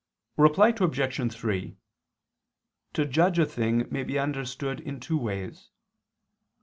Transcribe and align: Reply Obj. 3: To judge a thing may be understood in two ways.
Reply 0.35 0.69
Obj. 0.75 1.31
3: 1.31 1.75
To 2.93 3.05
judge 3.05 3.37
a 3.37 3.45
thing 3.45 3.87
may 3.91 4.03
be 4.03 4.17
understood 4.17 4.79
in 4.79 4.99
two 4.99 5.15
ways. 5.19 5.69